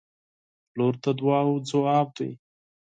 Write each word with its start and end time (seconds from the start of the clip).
•لور 0.77 0.93
د 1.03 1.05
دعاوو 1.19 1.55
ځواب 1.69 2.07
دی. 2.17 2.31